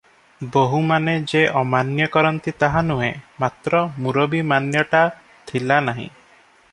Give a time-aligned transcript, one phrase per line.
[0.53, 3.11] ବୋହୂମାନେ ଯେ ଅମାନ୍ୟ କରନ୍ତି ତାହା ନୁହେଁ,
[3.45, 5.03] ମାତ୍ର ମୁରବୀ ମାନ୍ୟଟା
[5.53, 6.11] ଥିଲା ନାହିଁ।